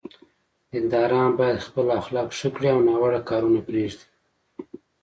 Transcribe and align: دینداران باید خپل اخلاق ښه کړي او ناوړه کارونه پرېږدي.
دینداران 0.71 1.31
باید 1.39 1.63
خپل 1.67 1.85
اخلاق 1.99 2.27
ښه 2.37 2.49
کړي 2.55 2.69
او 2.73 2.79
ناوړه 2.87 3.21
کارونه 3.29 3.59
پرېږدي. 3.67 4.05